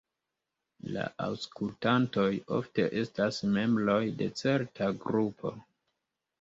[0.95, 2.25] La aŭskultantoj
[2.57, 5.57] ofte estas membroj de certa grupo.